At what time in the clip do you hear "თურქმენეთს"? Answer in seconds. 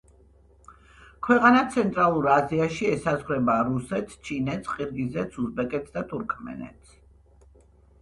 6.13-7.03